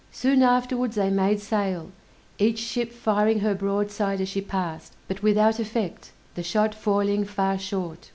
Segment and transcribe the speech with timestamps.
[0.11, 1.91] Soon afterwards they made sail,
[2.39, 7.59] each ship firing her broadside as she passed, but without effect, the shot falling far
[7.59, 8.09] short.